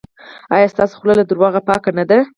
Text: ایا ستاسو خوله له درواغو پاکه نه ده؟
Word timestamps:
ایا 0.55 0.67
ستاسو 0.73 0.93
خوله 0.99 1.13
له 1.19 1.23
درواغو 1.29 1.61
پاکه 1.69 1.91
نه 1.97 2.03
ده؟ 2.09 2.17